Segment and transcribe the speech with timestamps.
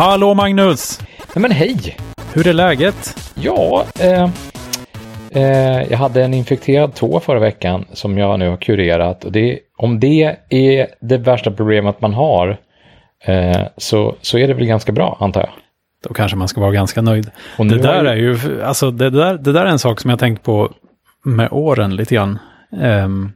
[0.00, 1.00] Hallå Magnus!
[1.34, 1.96] Nej men hej!
[2.32, 3.30] Hur är läget?
[3.34, 4.30] Ja, eh,
[5.30, 9.24] eh, jag hade en infekterad tå förra veckan som jag nu har kurerat.
[9.24, 12.58] Och det, om det är det värsta problemet man har
[13.24, 15.50] eh, så, så är det väl ganska bra antar jag.
[16.08, 17.30] Då kanske man ska vara ganska nöjd.
[17.58, 20.10] Och Det där har är ju, alltså det där, det där är en sak som
[20.10, 20.72] jag tänkt på
[21.24, 22.38] med åren lite grann.
[22.80, 23.32] Ehm,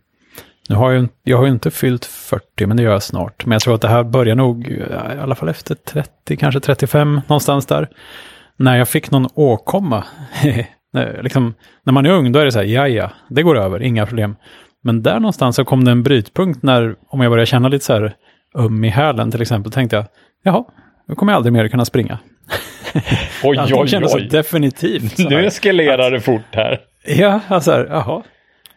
[0.69, 3.46] nu har jag, jag har ju inte fyllt 40, men det gör jag snart.
[3.46, 7.21] Men jag tror att det här börjar nog, i alla fall efter 30, kanske 35,
[7.27, 7.89] någonstans där.
[8.57, 10.04] När jag fick någon åkomma.
[11.23, 11.54] Liksom,
[11.85, 14.07] när man är ung, då är det så här, ja ja, det går över, inga
[14.07, 14.37] problem.
[14.82, 17.93] Men där någonstans så kom det en brytpunkt när, om jag började känna lite så
[17.93, 18.15] här
[18.54, 20.07] öm i hälen till exempel, tänkte jag,
[20.43, 20.65] jaha,
[21.09, 22.18] nu kommer jag aldrig mer kunna springa.
[23.43, 24.29] Oj, oj, kändes så oj.
[24.31, 25.17] definitivt.
[25.17, 26.81] så Nu eskalerar det fort här.
[27.07, 28.23] Ja, alltså här, jaha.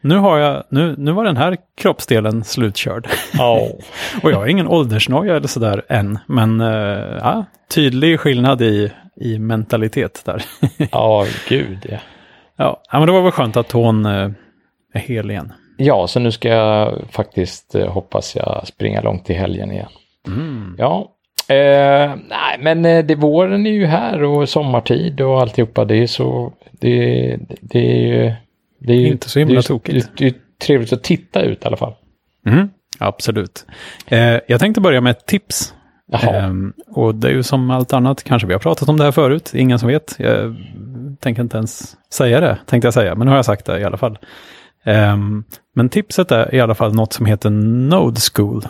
[0.01, 3.07] Nu, har jag, nu, nu var den här kroppsdelen slutkörd.
[3.33, 3.61] Ja.
[4.23, 6.19] Och jag har ingen åldersnoja eller sådär än.
[6.27, 10.43] Men eh, ja, tydlig skillnad i, i mentalitet där.
[10.91, 11.97] ja, gud ja.
[12.57, 14.29] ja, men det var väl skönt att hon eh,
[14.93, 15.53] är hel igen.
[15.77, 19.89] Ja, så nu ska jag faktiskt, eh, hoppas jag, springa långt i helgen igen.
[20.77, 21.11] Ja,
[21.49, 25.85] eh, nej men det, våren är ju här och sommartid och alltihopa.
[25.85, 28.33] Det är så, det, det är ju...
[28.79, 30.09] Det är ju Inte så himla det är, tokigt.
[30.17, 30.33] Det, det är
[30.65, 31.93] trevligt att titta ut i alla fall.
[32.45, 33.65] Mm, absolut.
[34.07, 35.73] Eh, jag tänkte börja med ett tips.
[36.13, 39.11] Ehm, och det är ju som allt annat, kanske vi har pratat om det här
[39.11, 40.15] förut, ingen som vet.
[40.19, 40.55] Jag
[41.19, 43.83] tänker inte ens säga det, tänkte jag säga, men nu har jag sagt det i
[43.83, 44.17] alla fall.
[44.83, 45.43] Ehm,
[45.75, 48.63] men tipset är i alla fall något som heter Node School.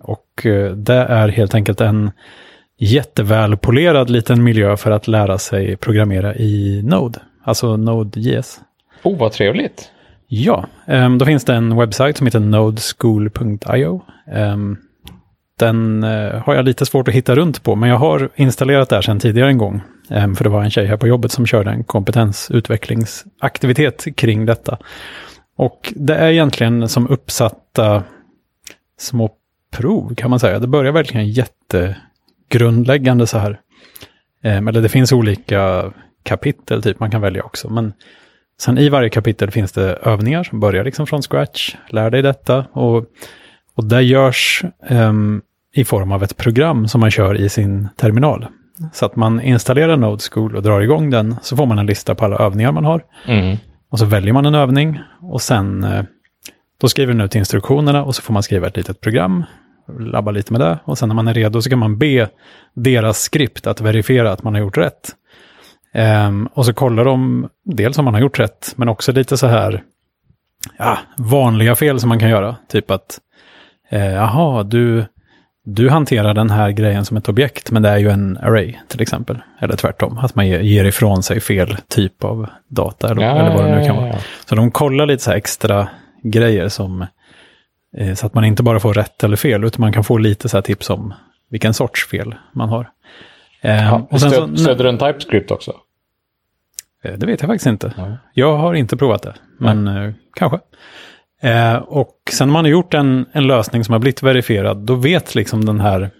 [0.00, 2.10] Och eh, det är helt enkelt en
[2.78, 8.60] jättevälpolerad liten miljö för att lära sig programmera i Node, alltså Node.js
[9.04, 9.90] oh vad trevligt.
[10.26, 14.02] Ja, ehm, då finns det en webbsajt som heter nodeschool.io.
[14.32, 14.76] Ehm,
[15.58, 18.94] den eh, har jag lite svårt att hitta runt på, men jag har installerat det
[18.94, 19.82] här sedan tidigare en gång.
[20.10, 24.78] Ehm, för det var en tjej här på jobbet som körde en kompetensutvecklingsaktivitet kring detta.
[25.56, 28.02] Och det är egentligen som uppsatta
[28.98, 29.30] små
[29.72, 30.58] prov kan man säga.
[30.58, 33.60] Det börjar verkligen jättegrundläggande så här.
[34.42, 37.70] Eller det finns olika kapitel typ man kan välja också.
[37.70, 37.92] Men
[38.60, 41.74] Sen i varje kapitel finns det övningar som börjar liksom från scratch.
[41.88, 42.66] Lär dig detta.
[42.72, 43.04] Och,
[43.74, 45.42] och det görs ehm,
[45.74, 48.46] i form av ett program som man kör i sin terminal.
[48.92, 51.36] Så att man installerar Node School och drar igång den.
[51.42, 53.04] Så får man en lista på alla övningar man har.
[53.26, 53.56] Mm.
[53.90, 55.00] Och så väljer man en övning.
[55.20, 56.04] Och sen eh,
[56.80, 59.44] då skriver den ut instruktionerna och så får man skriva ett litet program.
[59.98, 60.78] Labba lite med det.
[60.84, 62.28] Och sen när man är redo så kan man be
[62.74, 65.10] deras skript att verifiera att man har gjort rätt.
[65.94, 69.46] Ehm, och så kollar de dels om man har gjort rätt, men också lite så
[69.46, 69.82] här
[70.78, 72.56] ja, vanliga fel som man kan göra.
[72.68, 73.18] Typ att,
[73.90, 75.04] eh, jaha, du,
[75.64, 79.00] du hanterar den här grejen som ett objekt, men det är ju en array till
[79.02, 79.38] exempel.
[79.60, 83.64] Eller tvärtom, att man ger, ifrån sig fel typ av data eller, Ja, eller vad
[83.64, 84.12] det nu ja, kan ja, vara.
[84.12, 84.18] ja.
[84.48, 85.88] Så de kollar lite så här extra
[86.22, 87.06] grejer som,
[87.96, 90.48] eh, så att man inte bara får rätt eller fel, utan man kan få lite
[90.48, 91.14] så här tips om
[91.50, 92.88] vilken sorts fel man har.
[93.62, 95.72] Ehm, Ja, och sen så, stöd, stöder den TypeScript också?
[97.04, 97.92] Eh, Det vet jag faktiskt inte.
[97.96, 98.16] Ja.
[98.32, 100.58] Jag har inte provat det, men eh, kanske.
[101.42, 104.94] Eh, och sen när man har gjort en, en lösning som har blivit verifierad, då
[104.94, 106.10] vet liksom den här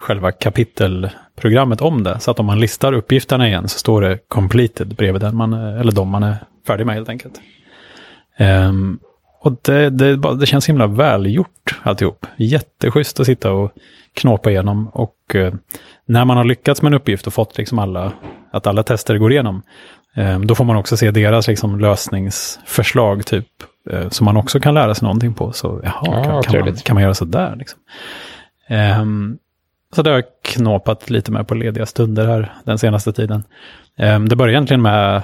[0.00, 2.20] själva kapitelprogrammet om det.
[2.20, 5.80] Så att om man listar uppgifterna igen så står det completed bredvid den man, är-
[5.80, 6.36] eller de man är
[6.66, 7.40] färdig med helt enkelt.
[8.36, 8.98] Ehm,
[9.40, 12.26] och det, det, det känns himla välgjort alltihop.
[12.36, 13.72] Jätteschysst att sitta och
[14.14, 14.88] knåpa igenom.
[14.88, 15.54] Och eh,
[16.06, 18.12] när man har lyckats med en uppgift och fått liksom alla,
[18.50, 19.62] att alla tester går igenom, eh,
[20.44, 23.46] då får man också se deras liksom lösningsförslag typ.
[23.90, 25.52] Eh, som man också kan lära sig någonting på.
[25.52, 27.56] Så jaha, Ja, kan, kan, man, kan man göra så där?
[27.56, 27.80] Liksom.
[28.68, 29.38] Ehm,
[29.94, 33.44] så det har jag knåpat lite med på lediga stunder här den senaste tiden.
[33.98, 35.22] Ehm, det började egentligen med,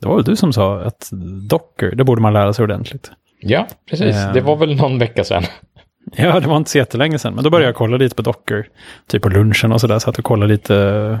[0.00, 1.10] det var väl du som sa att
[1.48, 3.10] Docker, det borde man lära sig ordentligt.
[3.40, 4.16] Ja, precis.
[4.16, 4.32] Ehm.
[4.32, 5.42] Det var väl någon vecka sedan.
[6.16, 8.66] Ja, det var inte så jättelänge sedan, men då började jag kolla lite på Docker.
[9.06, 11.20] Typ på lunchen och sådär, så att jag kollade lite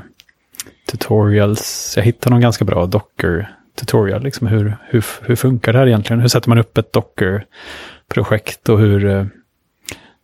[0.86, 1.92] tutorials.
[1.96, 6.20] Jag hittade någon ganska bra Docker-tutorial, liksom hur, hur, hur funkar det här egentligen?
[6.20, 9.24] Hur sätter man upp ett Docker-projekt och hur eh,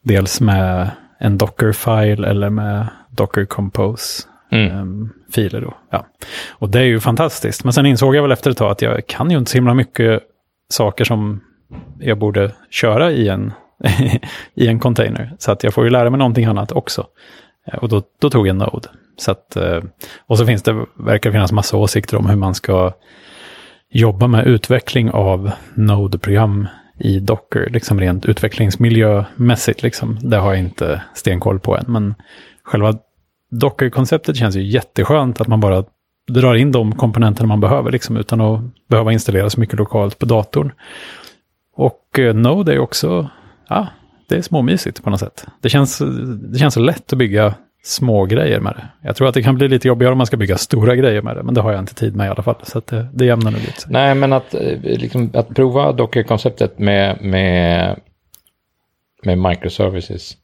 [0.05, 4.23] dels med en Docker-file eller med Docker Compose
[4.53, 4.71] Mm.
[4.79, 5.75] ehm, filer då.
[5.91, 6.07] Ja.
[6.51, 7.65] Och det är ju fantastiskt.
[7.65, 9.75] Men sen insåg jag väl efter ett tag att jag kan ju inte så himla
[9.75, 10.23] mycket
[10.71, 11.41] saker som
[11.99, 13.53] jag borde köra i en,
[14.55, 15.33] i en container.
[15.39, 17.07] Så att jag får ju lära mig någonting annat också.
[17.67, 18.89] Eh, Och då, då tog jag Node.
[19.21, 19.81] Så att, eh,
[20.27, 22.93] och så finns det, verkar finnas massa åsikter om hur man ska
[23.91, 26.69] jobba med utveckling av Node-program
[26.99, 29.83] i Docker, liksom rent utvecklingsmiljömässigt.
[29.83, 30.19] Liksom.
[30.23, 32.15] Det har jag inte stenkoll på än, men
[32.63, 32.95] själva
[33.51, 35.85] Docker-konceptet känns ju jätteskönt att man bara
[36.29, 40.27] drar in de komponenterna man behöver liksom, utan att behöva installera så mycket lokalt på
[40.27, 40.73] datorn.
[41.77, 43.31] Och eh, Node är också,
[43.69, 43.87] ja,
[44.29, 45.47] det är småmysigt på något sätt.
[45.61, 45.99] Det känns,
[46.53, 48.89] det känns så lätt att bygga små grejer med det.
[49.09, 51.37] Jag tror att det kan bli lite jobbigare om man ska bygga stora grejer med
[51.37, 52.57] det, men det har jag inte tid med i alla fall.
[52.63, 57.23] Så det, det jämnar nog ut Nej, men att, eh, liksom, att prova Docker-konceptet med,
[57.23, 58.01] med,
[59.23, 60.37] med microservices,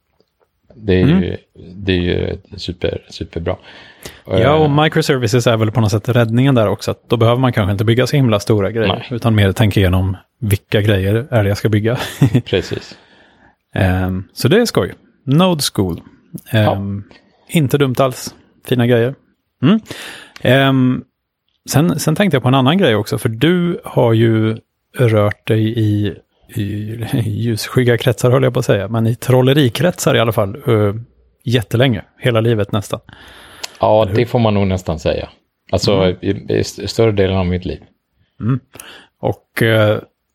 [0.75, 1.23] det är mm.
[1.23, 1.37] ju,
[1.75, 3.57] det är ju super, superbra.
[4.27, 6.91] Ja, och microservices är väl på något sätt räddningen där också.
[6.91, 9.07] Att då behöver man kanske inte bygga så himla stora grejer, Nej.
[9.11, 11.99] utan mer tänka igenom vilka grejer är det jag ska bygga.
[12.45, 12.99] Precis.
[13.75, 14.95] Um, så det är skoj.
[15.25, 16.01] Node School.
[16.53, 17.17] Um, ja.
[17.49, 18.35] Inte dumt alls.
[18.65, 19.15] Fina grejer.
[19.63, 19.81] Mm.
[20.69, 21.05] Um,
[21.69, 24.57] sen, sen tänkte jag på en annan grej också, för du har ju
[24.99, 26.15] rört dig i,
[26.55, 26.63] i,
[27.13, 30.95] i ljusskygga kretsar, höll jag på att säga, men i trollerikretsar i alla fall, uh,
[31.45, 33.01] jättelänge, hela livet nästan.
[33.81, 35.29] Ja, det får man nog nästan säga.
[35.73, 36.17] Alltså mm.
[36.21, 37.81] i, i, större delen av mitt liv.
[38.41, 38.61] Mm.
[39.21, 39.69] Och uh,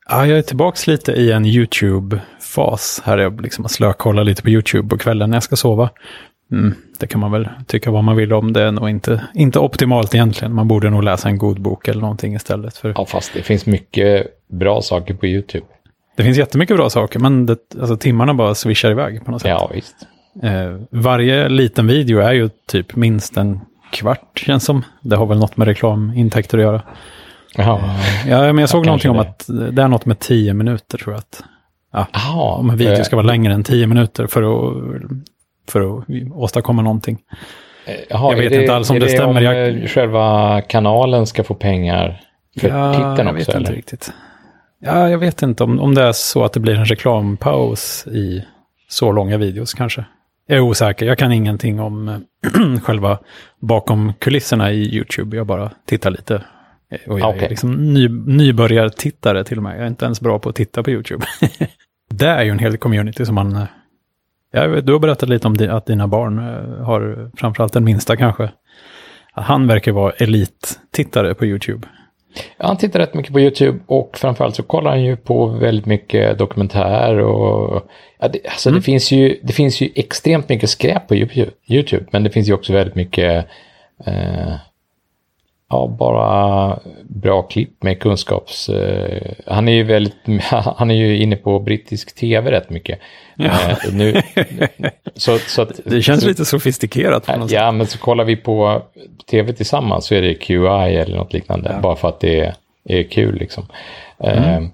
[0.09, 3.01] ja, jag är tillbaka lite i en YouTube-fas.
[3.05, 5.89] Här är jag liksom att slökolla lite på YouTube på kvällen när jag ska sova.
[6.51, 8.53] Mm, det kan man väl tycka vad man vill om.
[8.53, 10.53] Det är nog inte, inte optimalt egentligen.
[10.53, 12.77] Man borde nog läsa en god bok eller någonting istället.
[12.77, 12.93] För...
[12.95, 15.65] Ja, fast det finns mycket bra saker på YouTube.
[16.15, 19.49] Det finns jättemycket bra saker, men det, alltså, timmarna bara swishar iväg på något sätt.
[19.49, 19.95] Ja, visst.
[20.43, 23.59] Eh, varje liten video är ju typ minst en
[23.91, 24.83] kvart, känns som.
[25.01, 26.81] Det har väl något med reklamintäkter att göra.
[27.55, 27.79] Jaha.
[28.25, 30.97] Eh, ja, men jag såg ja, någonting om att det är något med tio minuter,
[30.97, 31.19] tror jag.
[31.19, 31.43] Att,
[31.93, 35.03] ja, Aha, om en video ska vara längre än tio minuter för att
[35.67, 37.17] för att åstadkomma någonting.
[37.85, 39.37] Eh, jaha, jag vet det, inte alls om det, det stämmer.
[39.37, 39.67] Om jag...
[39.69, 42.21] Eh, själva kanalen ska få pengar
[42.59, 43.27] för ja, titeln också?
[43.27, 43.59] Jag vet eller?
[43.59, 44.13] inte riktigt.
[44.79, 48.45] Ja, jag vet inte om, om det är så att det blir en reklampaus i
[48.89, 50.05] så långa videos kanske.
[50.47, 53.19] Jag är osäker, jag kan ingenting om eh, själva
[53.59, 55.37] bakom kulisserna i YouTube.
[55.37, 56.43] Jag bara tittar lite.
[57.07, 57.45] Och jag okay.
[57.45, 59.75] är liksom ny, nybörjartittare till och med.
[59.75, 61.25] Jag är inte ens bra på att titta på YouTube.
[62.09, 63.67] det är ju en hel community som man
[64.51, 68.51] Ja, du har berättat lite om att dina barn eh, har, framförallt den minsta kanske,
[69.33, 71.87] han verkar vara elittittare på YouTube.
[72.57, 75.85] Ja, han tittar rätt mycket på YouTube och framförallt så kollar han ju på väldigt
[75.85, 77.87] mycket dokumentär och
[78.19, 78.79] ja, det, alltså mm.
[78.79, 82.53] det, finns ju, det finns ju extremt mycket skräp på YouTube, men det finns ju
[82.53, 83.45] också väldigt mycket
[84.05, 84.53] eh,
[85.69, 86.79] ja, bara
[87.21, 88.69] bra klipp med kunskaps...
[88.69, 90.15] Eh, han är ju väldigt,
[90.51, 92.99] han är ju inne på brittisk tv rätt mycket.
[93.35, 93.45] Ja.
[93.45, 94.21] Eh, nu,
[95.15, 97.25] så, så att, det känns så, lite sofistikerat.
[97.25, 97.75] På något ja, sätt.
[97.75, 98.81] men så kollar vi på
[99.29, 101.71] tv tillsammans så är det QI eller något liknande.
[101.75, 101.81] Ja.
[101.81, 103.65] Bara för att det är, är kul liksom.
[104.19, 104.69] Mm.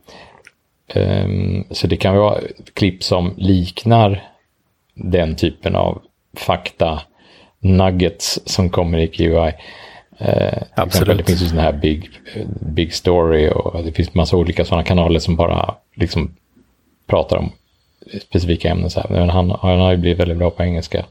[0.87, 2.39] Eh, så det kan vara
[2.73, 4.23] klipp som liknar
[4.93, 6.01] den typen av
[6.37, 7.01] fakta
[7.59, 9.53] nuggets som kommer i QI.
[10.17, 11.17] Eh, Absolut.
[11.17, 12.09] Det finns ju sådana här big,
[12.59, 16.35] big story och det finns massa olika sådana kanaler som bara liksom
[17.07, 17.51] pratar om
[18.21, 18.89] specifika ämnen.
[18.89, 19.09] Så här.
[19.09, 21.05] Men han, han har ju blivit väldigt bra på engelska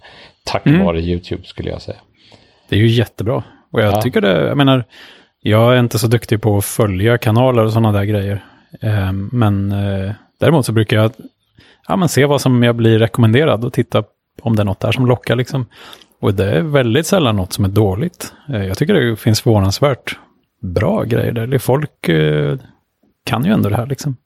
[0.45, 0.85] tack mm.
[0.85, 1.99] vare YouTube skulle jag säga.
[2.69, 3.43] Det är ju jättebra.
[3.71, 4.03] Och jag ja.
[4.03, 4.85] tycker det, jag menar,
[5.41, 8.45] jag är inte så duktig på att följa kanaler och sådana där grejer.
[8.81, 11.13] Eh, men eh, däremot så brukar jag
[11.89, 14.05] ja, men se vad som jag blir rekommenderad och titta
[14.43, 15.67] om det är något där som lockar liksom.
[16.21, 18.33] Och det är väldigt sällan något som är dåligt.
[18.49, 20.19] Eh, jag tycker det finns förvånansvärt
[20.63, 21.59] bra grejer där.
[21.59, 22.59] Folk eh,
[23.25, 24.17] kan ju ändå det här liksom.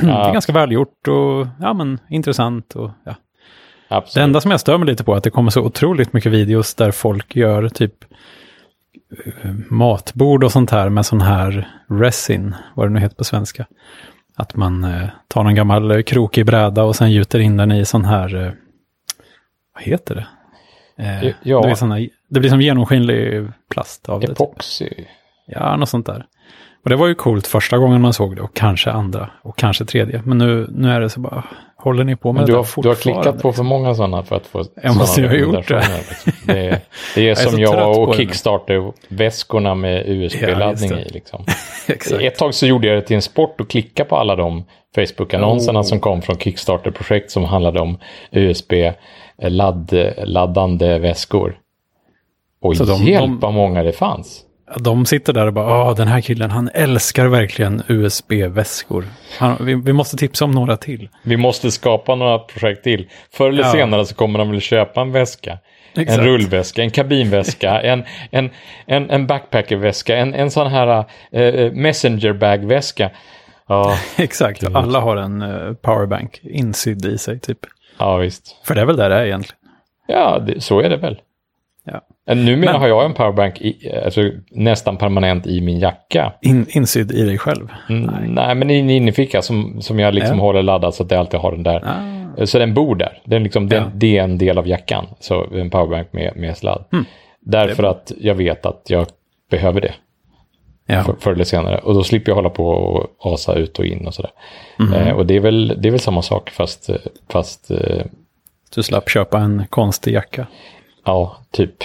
[0.00, 0.02] Ja.
[0.24, 2.76] Det är ganska välgjort och ja, men, intressant.
[2.76, 3.14] Och, ja.
[3.88, 4.14] Absolut.
[4.14, 6.32] Det enda som jag stör mig lite på är att det kommer så otroligt mycket
[6.32, 8.04] videos där folk gör typ
[9.42, 13.66] eh, matbord och sånt här med sån här resin, vad det nu heter på svenska.
[14.36, 18.04] Att man eh, tar någon gammal krokig bräda och sen gjuter in den i sån
[18.04, 18.52] här, eh,
[19.74, 20.26] vad heter det?
[20.98, 21.60] Eh, ja.
[21.60, 21.98] det, blir såna,
[22.28, 24.84] det blir som genomskinlig plast av Epoxy.
[24.88, 24.94] det.
[24.94, 25.06] Typ.
[25.46, 26.26] Ja, något sånt där.
[26.84, 29.84] Och det var ju coolt första gången man såg det och kanske andra och kanske
[29.84, 30.22] tredje.
[30.24, 31.44] Men nu, nu är det så bara,
[31.76, 34.36] håller ni på med Men du har, Du har klickat på för många sådana för
[34.36, 35.84] att få Jag måste ju ha gjort det.
[36.08, 36.32] Liksom.
[36.46, 36.78] Det är,
[37.14, 41.08] det är som jag, jag och Kickstarter-väskorna med USB-laddning ja, i.
[41.08, 41.44] Liksom.
[42.20, 44.64] Ett tag så gjorde jag det till en sport att klicka på alla de
[44.96, 45.84] Facebook-annonserna oh.
[45.84, 47.98] som kom från Kickstarter-projekt som handlade om
[48.30, 48.72] USB
[49.38, 51.58] ladd, laddande väskor.
[52.60, 54.44] Och så de, hjälp vad många det fanns.
[54.76, 59.04] De sitter där och bara, ja den här killen, han älskar verkligen USB-väskor.
[59.60, 61.08] Vi, vi, måste tipsa om några till.
[61.22, 63.08] Vi måste skapa några projekt till.
[63.32, 63.72] Förr eller ja.
[63.72, 65.58] senare så kommer de väl köpa en väska.
[65.96, 66.18] Exakt.
[66.18, 68.50] En rullväska, en kabinväska, en, en,
[68.86, 71.04] en, en backpackerväska, en, en sån här
[71.36, 73.10] uh, messengerbag-väska.
[73.68, 77.58] Ja, Exakt, alla har en uh, powerbank insydd i sig typ.
[77.98, 78.56] Ja, visst.
[78.64, 79.58] För det är väl där det är egentligen.
[80.06, 81.20] Ja, det, så är det väl.
[81.84, 82.34] Ja.
[82.34, 86.32] Numera men, har jag en powerbank i, alltså, nästan permanent i min jacka.
[86.42, 87.68] In, insydd i dig själv?
[87.88, 88.28] Mm, nej.
[88.28, 88.54] nej.
[88.54, 90.42] men i en innerficka som, som jag liksom ja.
[90.42, 91.84] håller laddad så att jag alltid har den där.
[91.84, 92.46] Ah.
[92.46, 93.22] Så den bor där.
[93.24, 93.80] Den liksom, ja.
[93.80, 95.06] den, det är en del av jackan.
[95.20, 96.84] Så en powerbank med, med sladd.
[96.92, 97.04] Mm.
[97.40, 99.06] Därför att jag vet att jag
[99.50, 99.94] behöver det.
[100.86, 101.04] Ja.
[101.04, 101.78] För, förr eller senare.
[101.78, 104.30] Och då slipper jag hålla på och asa ut och in och sådär.
[104.78, 104.92] Mm.
[104.92, 106.90] Eh, och det är, väl, det är väl samma sak fast...
[107.28, 108.04] fast eh,
[108.74, 110.46] du slapp köpa en konstig jacka.
[111.04, 111.84] Ja, typ.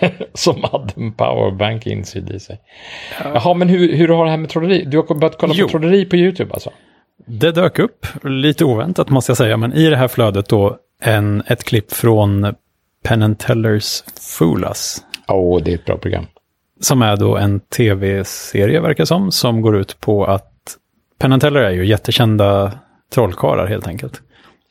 [0.34, 2.60] Som hade en powerbank insydd i sig.
[3.24, 3.30] Ja.
[3.34, 4.84] Jaha, men hur, hur har det här med trolleri?
[4.84, 5.66] Du har börjat kolla jo.
[5.66, 6.70] på trolleri på YouTube alltså?
[7.26, 11.42] Det dök upp, lite oväntat måste jag säga, men i det här flödet då en,
[11.46, 12.54] ett klipp från
[13.04, 14.04] Penn Tellers
[14.38, 15.04] Fool Us.
[15.28, 16.26] Åh, oh, det är ett bra program.
[16.80, 20.52] Som är då en tv-serie, verkar som, som går ut på att
[21.18, 22.72] Penn Teller är ju jättekända
[23.14, 24.22] trollkarlar helt enkelt.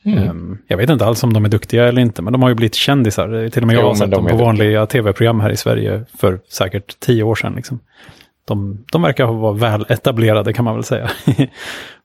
[0.04, 0.30] Mm.
[0.30, 2.54] Um, jag vet inte alls om de är duktiga eller inte, men de har ju
[2.54, 3.48] blivit kändisar.
[3.48, 6.40] Till och med jag jo, har sett dem på vanliga tv-program här i Sverige för
[6.48, 7.52] säkert tio år sedan.
[7.56, 7.80] Liksom.
[8.44, 11.10] De, de verkar vara väl etablerade kan man väl säga.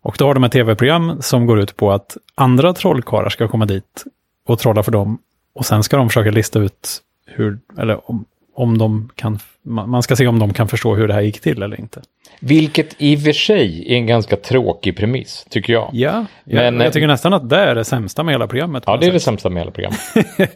[0.01, 3.65] och då har de ett tv-program som går ut på att andra trollkarlar ska komma
[3.65, 4.03] dit
[4.47, 5.17] och trolla för dem.
[5.55, 10.15] Och sen ska de försöka lista ut hur, eller om, om de kan, man ska
[10.15, 12.01] se om de kan förstå hur det här gick till eller inte.
[12.39, 15.89] Vilket i och för sig är en ganska tråkig premiss, tycker jag.
[15.93, 18.83] Ja, men, jag tycker nästan att det är det sämsta med hela programmet.
[18.87, 19.99] Ja, det är det sämsta med hela programmet.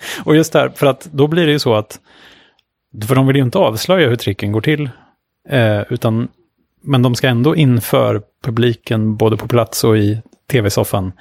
[0.23, 1.99] och just där, för att då blir det ju så att,
[3.07, 4.89] för de vill ju inte avslöja hur tricken går till,
[5.49, 6.27] eh, utan,
[6.83, 10.21] men de ska ändå inför publiken, både på plats och i
[10.51, 11.11] tv-soffan,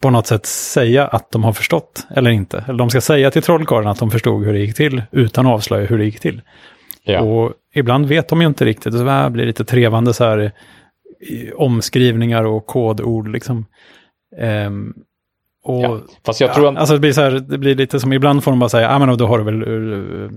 [0.00, 2.64] på något sätt säga att de har förstått eller inte.
[2.68, 5.52] Eller de ska säga till trollkarlen att de förstod hur det gick till utan att
[5.52, 6.42] avslöja hur det gick till.
[7.04, 7.20] Ja.
[7.20, 10.52] Och ibland vet de ju inte riktigt, så här blir lite trevande så här
[11.56, 13.66] omskrivningar och kodord liksom.
[14.66, 14.94] Um,
[15.64, 16.76] och, ja, fast jag tror att...
[16.76, 18.94] Alltså det blir så här, det blir lite som ibland får de bara säga, ja
[18.94, 20.30] ah, men då har du väl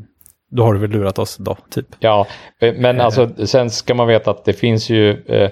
[0.51, 1.85] då har du väl lurat oss då, typ.
[1.99, 2.27] Ja,
[2.59, 5.49] men alltså sen ska man veta att det finns ju Eh,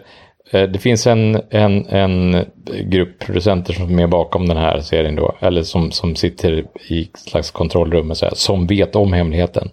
[0.52, 2.46] det finns en, en, en
[2.84, 7.52] grupp producenter som är bakom den här serien då, eller som, som sitter i slags
[7.52, 9.70] kontrollrum och så här, som vet om hemligheten.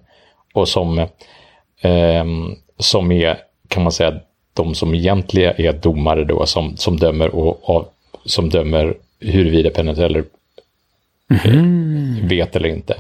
[0.55, 0.99] Och som,
[1.81, 2.25] eh,
[2.79, 4.21] som är, kan man säga,
[4.55, 9.95] de som egentligen är domare då, som, som dömer och, och som dömer huruvida Penn
[9.95, 10.25] Teller
[11.45, 12.29] mm.
[12.29, 12.97] vet eller inte.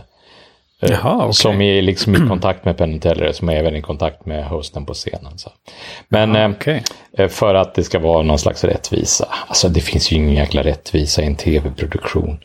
[0.82, 1.32] Eh, Jaha, okay.
[1.32, 4.86] Som är liksom i kontakt med Penn Teller, som är även i kontakt med hosten
[4.86, 5.38] på scenen.
[5.38, 5.50] Så.
[6.08, 6.80] Men Jaha, okay.
[7.18, 9.28] eh, för att det ska vara någon slags rättvisa.
[9.46, 12.38] Alltså det finns ju ingen jäkla rättvisa i en tv-produktion.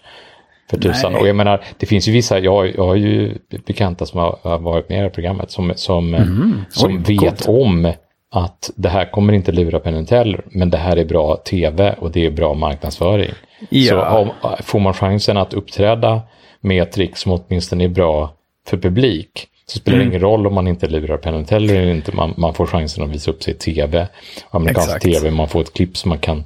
[0.70, 1.16] För tusan.
[1.16, 4.60] Och jag menar, det finns ju vissa, jag, jag har ju bekanta som har, har
[4.60, 6.62] varit med i programmet som, som, mm.
[6.70, 7.48] som Oj, vet gott.
[7.48, 7.94] om
[8.32, 12.12] att det här kommer inte lura Penn Teller, men det här är bra tv och
[12.12, 13.32] det är bra marknadsföring.
[13.70, 13.90] Ja.
[13.90, 16.22] Så om, får man chansen att uppträda
[16.62, 18.34] med trick som åtminstone är bra
[18.68, 19.48] för publik.
[19.66, 20.12] Så spelar det mm.
[20.12, 22.16] ingen roll om man inte lurar Penn Teller eller inte.
[22.16, 24.08] Man, man, får chansen att visa upp sig i tv.
[24.50, 25.04] Amerikansk Exakt.
[25.04, 26.44] tv, man får ett klipp som man kan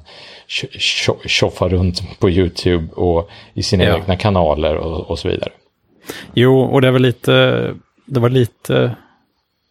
[1.26, 3.96] tjoffa runt på YouTube och i sina ja.
[3.96, 5.50] egna kanaler och, och, så vidare.
[6.34, 8.96] Jo, och det var lite, det var lite,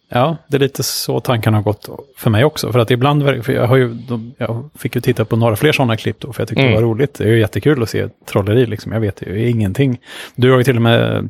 [0.08, 2.72] ja, det är lite så tankarna har gått för mig också.
[2.72, 3.96] För att ibland, för jag, har ju,
[4.38, 6.74] jag fick ju titta på några fler sådana klipp då, för jag tyckte mm.
[6.74, 7.14] det var roligt.
[7.14, 8.92] Det är ju jättekul att se trolleri, liksom.
[8.92, 10.00] jag vet ju ingenting.
[10.34, 11.28] Du har ju till och med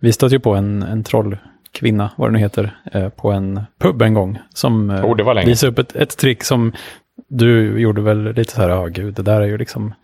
[0.00, 4.02] vi stötte ju på en, en trollkvinna, vad det nu heter, eh, på en pub
[4.02, 4.38] en gång.
[4.54, 6.72] Som eh, oh, visade upp ett, ett trick som
[7.28, 9.94] du gjorde väl lite så här, ja gud, det där är ju liksom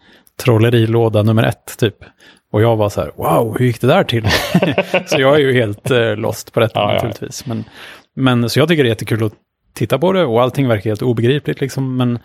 [0.45, 1.97] trollerilåda nummer ett typ.
[2.53, 4.29] Och jag var så här, wow, hur gick det där till?
[5.07, 7.45] så jag är ju helt eh, lost på detta ja, naturligtvis.
[7.47, 7.55] Ja.
[7.55, 7.65] Men,
[8.17, 9.33] men så jag tycker det är jättekul att
[9.75, 11.97] titta på det och allting verkar helt obegripligt liksom.
[11.97, 12.19] Men,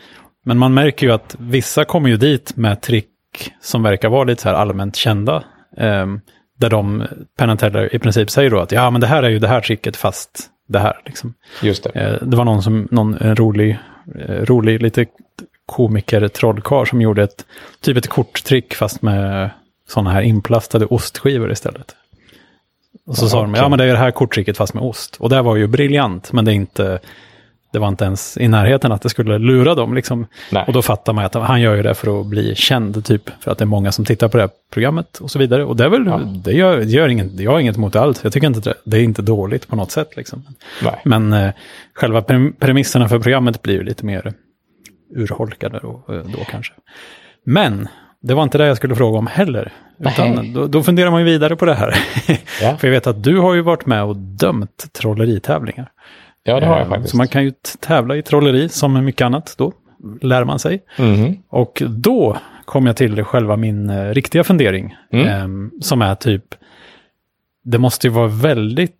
[0.46, 3.08] men man märker ju att vissa kommer ju dit med trick
[3.62, 5.44] som verkar vara lite så här allmänt kända.
[5.78, 6.22] Um,
[6.58, 7.08] där de,
[7.38, 9.62] Penn Teller i princip säger då att ja men det här är ju det här
[9.62, 11.02] tricket fast det här.
[11.06, 11.34] Liksom.
[11.62, 11.90] Just det.
[11.90, 13.78] Eh, det var någon som, någon en rolig,
[14.16, 15.06] eh, rolig lite
[15.66, 17.46] komiker, trollkar som gjorde ett,
[17.82, 19.50] typ ett korttrick fast med
[19.88, 21.96] sådana här inplastade ostskivor istället.
[23.06, 25.16] Och så ja, sa de, ja men det är det här korttricket fast med ost.
[25.20, 27.00] Och det var ju briljant, men det är inte,
[27.74, 29.94] det var inte ens i närheten att det skulle lura dem.
[29.94, 30.28] Liksom.
[30.68, 33.30] Och då fattar man att han gör ju det för att bli känd, typ.
[33.40, 35.66] För att det är många som tittar på det här programmet och så vidare.
[35.66, 36.18] Och det är väl, ja.
[36.18, 38.24] det gör, det gör inget, jag har inget emot allt.
[38.24, 40.16] Jag tycker inte det, det är inte dåligt på något sätt.
[40.16, 40.44] Liksom.
[41.04, 41.52] Men eh,
[41.94, 42.22] själva
[42.60, 44.34] premisserna för programmet blir ju lite mer
[45.16, 46.74] urholkade då, eh, då kanske.
[47.46, 47.88] Men
[48.22, 49.72] det var inte det jag skulle fråga om heller.
[50.00, 51.96] Utan då, då, funderar man ju vidare på det här.
[52.62, 52.78] Ja.
[52.80, 55.92] för jag vet att du har ju varit med och dömt trolleritävlingar.
[56.44, 57.12] Ja, det har jag eh, faktiskt.
[57.12, 59.74] Så man kan ju tävla i trolleri som mycket annat då,
[60.22, 60.84] lär man sig.
[60.98, 61.38] Mm.
[61.50, 65.28] Och då kom jag till själva min eh, riktiga fundering, mm.
[65.28, 66.44] eh, som är typ,
[67.64, 68.96] det måste ju vara väldigt,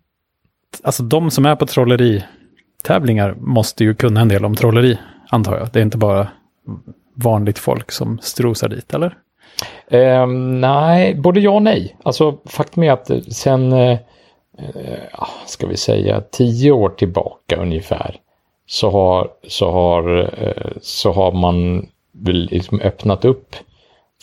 [0.82, 4.98] alltså de som är på trolleritävlingar måste ju kunna en del om trolleri,
[5.28, 5.68] antar jag.
[5.72, 6.28] Det är inte bara
[7.14, 9.16] vanligt folk som strosar dit, eller?
[9.88, 10.26] Eh,
[10.60, 11.96] nej, både ja och nej.
[12.02, 13.90] Alltså faktum är att eh, sen, eh,
[14.58, 18.16] eh ah, ska vi säga, tio år tillbaka ungefär,
[18.66, 23.56] så har, så har, eh, så har man väl liksom öppnat upp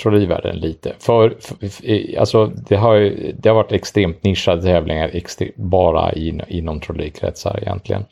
[0.02, 0.94] trollerivärlden lite.
[1.00, 6.80] För, för, alltså det har, det har varit extremt nischade tävlingar extre, bara in, inom
[6.80, 8.06] trollerikretsar egentligen.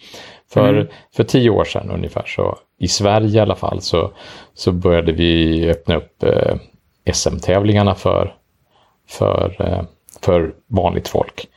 [0.49, 0.87] För, mm.
[1.15, 4.11] för tio år sedan ungefär så, i Sverige i alla fall, så,
[4.53, 6.55] så började vi öppna upp eh,
[7.13, 8.35] SM-tävlingarna för,
[9.07, 9.83] för, eh,
[10.21, 11.47] för vanligt folk.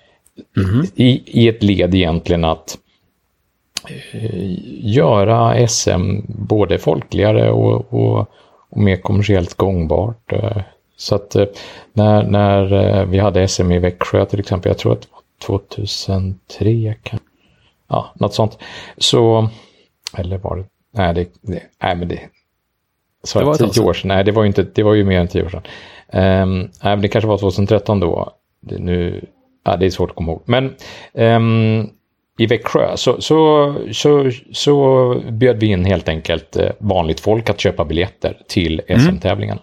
[0.57, 0.87] Mm.
[0.95, 2.79] I, I ett led egentligen att
[4.13, 4.31] eh,
[4.81, 8.27] göra SM både folkligare och, och,
[8.71, 10.33] och mer kommersiellt gångbart.
[10.33, 10.63] Eh,
[10.97, 11.47] så att eh,
[11.93, 15.59] när, när eh, vi hade SM i Växjö till exempel, jag tror att det var
[15.59, 17.21] 2003, kan,
[17.91, 18.59] ja, något sånt.
[18.99, 19.49] Så,
[20.19, 22.21] eller var det, nej, det, det nej men det,
[23.25, 25.21] så det var tio år sedan, nej det var ju inte, det var ju mer
[25.21, 25.63] än tio år sedan.
[26.13, 29.25] Um, nej, men det kanske var 2013 då, det, nu,
[29.65, 30.43] ja, det är svårt att komma ihåg.
[30.45, 30.75] Men
[31.13, 31.91] um,
[32.39, 37.61] i Växjö så, så, så, så bjöd vi in helt enkelt eh, vanligt folk att
[37.61, 39.61] köpa biljetter till SM-tävlingarna.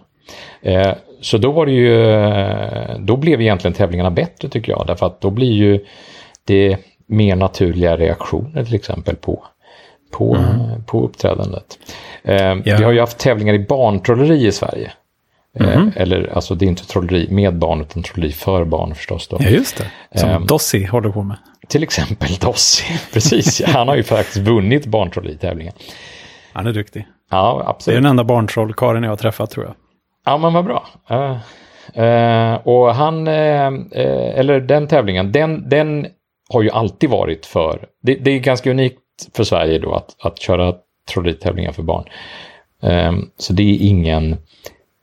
[0.62, 0.80] Mm.
[0.80, 5.20] Eh, så då var det ju, då blev egentligen tävlingarna bättre tycker jag, därför att
[5.20, 5.84] då blir ju
[6.44, 9.44] det mer naturliga reaktioner till exempel på,
[10.12, 10.84] på, mm.
[10.86, 11.78] på uppträdandet.
[12.24, 12.58] Yeah.
[12.62, 14.92] Vi har ju haft tävlingar i barntrolleri i Sverige.
[15.60, 15.92] Mm.
[15.96, 19.28] Eller alltså det är inte trolleri med barn utan trolleri för barn förstås.
[19.28, 19.36] Då.
[19.40, 21.36] Ja just det, som um, Dossi håller på med.
[21.68, 23.62] Till exempel Dossi, precis.
[23.66, 25.72] Han har ju faktiskt vunnit barntrolleritävlingen.
[26.52, 27.06] Han är duktig.
[27.30, 27.94] Ja, absolut.
[27.94, 29.74] Det är den enda barntrollkaren jag har träffat tror jag.
[30.24, 30.86] Ja, men vad bra.
[31.10, 31.36] Uh,
[32.04, 33.72] uh, och han, uh,
[34.38, 36.06] eller den tävlingen, den, den
[36.48, 38.98] har ju alltid varit för, det, det är ganska unikt
[39.32, 40.74] för Sverige då att, att köra
[41.12, 42.04] trolleritävlingar för barn.
[42.80, 44.36] Um, så det är ingen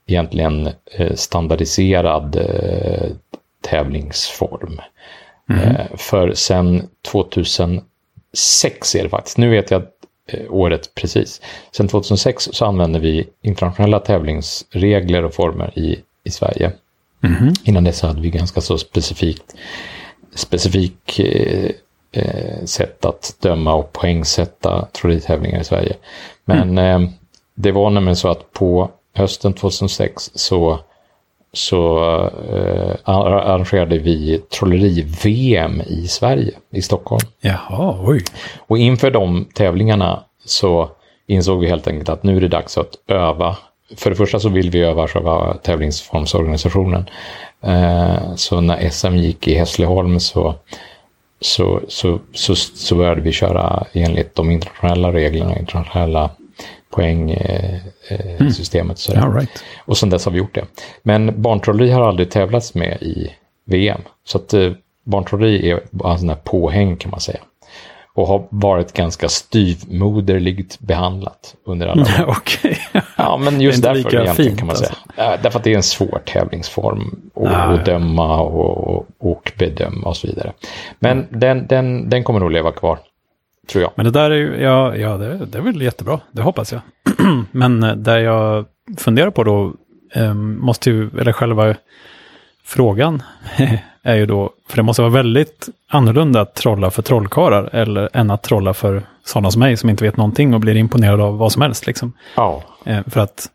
[0.08, 0.70] egentligen
[1.16, 2.38] standardiserad
[3.62, 4.82] tävlingsform.
[5.50, 5.98] Mm.
[5.98, 9.84] För sen 2006 är det faktiskt, nu vet jag
[10.28, 11.42] eh, året precis.
[11.72, 16.72] Sen 2006 så använder vi internationella tävlingsregler och former i, i Sverige.
[17.24, 17.54] Mm.
[17.64, 19.56] Innan dess hade vi ganska så specifikt
[20.36, 21.72] specifik eh,
[22.12, 25.96] eh, sätt att döma och poängsätta trolleritävlingar i Sverige.
[26.46, 27.04] Men mm.
[27.04, 27.10] eh,
[27.56, 30.80] det var nämligen så att på hösten 2006 så
[31.56, 32.00] så
[32.50, 37.28] eh, arrangerade vi trolleri-VM i Sverige, i Stockholm.
[37.42, 38.24] Jaha, oj.
[38.68, 40.90] Och inför de tävlingarna så
[41.28, 43.58] insåg vi helt enkelt att nu är det dags att öva.
[43.98, 47.10] För det första så vill vi öva själva tävlingsformsorganisationen.
[47.64, 50.56] Eh, så när SM gick i Hässleholm så,
[51.42, 56.30] så, så, så, så började vi köra enligt de internationella reglerna, internationella
[56.90, 59.10] poängsystemet.
[59.10, 59.36] Eh, mm.
[59.36, 59.64] right.
[59.86, 60.66] Och sen dess har vi gjort det.
[61.04, 63.32] Men barntrolleri har aldrig tävlats med i
[63.66, 64.02] VM.
[64.24, 64.72] Så att eh,
[65.04, 67.40] barntrolleri är en sån här påhäng kan man säga.
[68.16, 72.36] Och har varit ganska styvmoderligt behandlat under alla år.
[72.38, 72.78] Okej.
[73.18, 74.90] Ja, men just därför egentligen fint, kan man säga.
[74.90, 75.44] Alltså.
[75.44, 80.28] Därför att det är en svår tävlingsform att ah, döma och, och bedöma och så
[80.28, 80.54] vidare.
[81.00, 81.40] Men mm.
[81.40, 83.00] den, den, den kommer nog leva kvar
[83.68, 83.92] tror jag.
[83.96, 86.82] Men det där är ju, ja, ja det, det är väl jättebra, det hoppas jag.
[87.52, 88.66] Men eh, där jag
[88.98, 89.74] funderar på då,
[90.14, 91.76] eh, måste ju, eller själva
[92.66, 93.24] frågan
[94.04, 98.32] är ju då, för det måste vara väldigt annorlunda att trolla för trollkarlar eller än
[98.32, 101.52] att trolla för sådana som mig som inte vet någonting och blir imponerad av vad
[101.52, 101.88] som helst.
[101.88, 102.14] Liksom.
[102.36, 102.64] Ja.
[102.86, 103.50] Eh, för att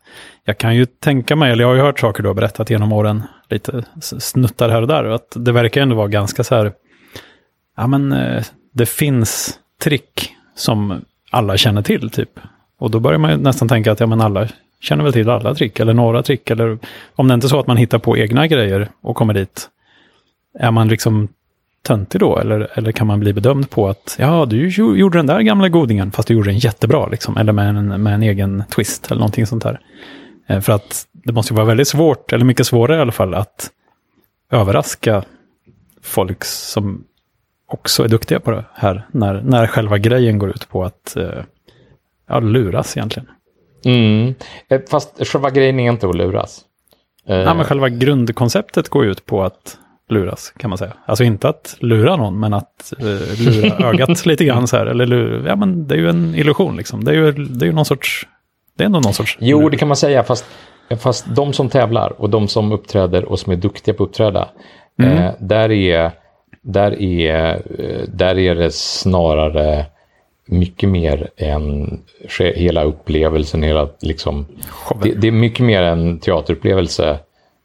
[0.45, 2.91] jag kan ju tänka mig, eller jag har ju hört saker du har berättat genom
[2.91, 6.73] åren, lite snuttar här och där, att det verkar ändå vara ganska så här,
[7.77, 8.43] ja men eh,
[8.73, 12.39] det finns trick som alla känner till typ.
[12.79, 14.47] Och då börjar man ju nästan tänka att ja, men alla
[14.81, 16.49] känner väl till alla trick eller några trick.
[16.49, 16.77] Eller
[17.15, 19.69] om det inte är så att man hittar på egna grejer och kommer dit.
[20.59, 21.27] Är man liksom
[21.83, 22.37] töntig då?
[22.37, 24.67] Eller, eller kan man bli bedömd på att ja, du
[24.97, 27.07] gjorde den där gamla godingen fast du gjorde den jättebra.
[27.07, 29.79] Liksom, eller med en, med en egen twist eller någonting sånt där.
[30.47, 33.33] Eh, för att det måste ju vara väldigt svårt, eller mycket svårare i alla fall,
[33.33, 33.71] att
[34.51, 35.23] överraska
[36.01, 37.03] folk som
[37.67, 39.07] också är duktiga på det här.
[39.11, 41.43] När, när själva grejen går ut på att eh,
[42.27, 43.27] ja, luras egentligen.
[43.85, 44.35] Mm.
[44.69, 46.61] Eh, fast själva grejen är inte att luras.
[47.25, 49.77] Ja, men själva grundkonceptet går ut på att
[50.09, 50.93] luras kan man säga.
[51.05, 54.85] Alltså inte att lura någon, men att eh, lura ögat lite grann så här.
[54.85, 57.03] Eller lura, ja men det är ju en illusion liksom.
[57.03, 58.27] Det är ju, det är ju någon sorts,
[58.77, 59.37] det är ändå någon sorts.
[59.41, 60.45] Jo, det kan man säga, fast,
[60.99, 64.49] fast de som tävlar och de som uppträder och som är duktiga på att uppträda,
[64.99, 65.17] mm.
[65.17, 66.11] eh, där är
[66.61, 69.85] där är, eh, där är det snarare
[70.45, 71.99] mycket mer än
[72.39, 74.45] hela upplevelsen, hela liksom,
[75.03, 77.19] det, det, är mycket mer en teaterupplevelse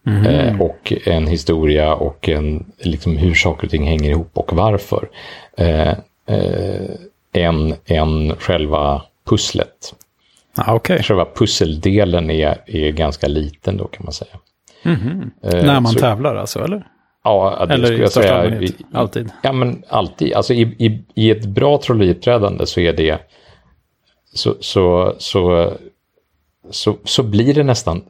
[0.06, 0.26] mm.
[0.26, 5.08] eh, och en historia och en, liksom hur saker och ting hänger ihop och varför.
[5.56, 5.94] Eh,
[6.26, 6.90] eh,
[7.32, 9.94] än, än själva pusslet.
[10.54, 11.02] Ah, okay.
[11.02, 14.36] Själva pusseldelen är, är ganska liten då kan man säga.
[14.82, 15.30] Mm.
[15.42, 16.86] När man så, tävlar alltså, eller?
[17.26, 18.60] Ja, det eller skulle jag säga.
[18.60, 19.30] I, alltid?
[19.42, 20.32] Ja, men alltid.
[20.34, 23.18] Alltså i, i, i ett bra trolleriuppträdande så är det
[24.34, 25.72] så, så, så,
[26.70, 28.04] så, så blir det nästan,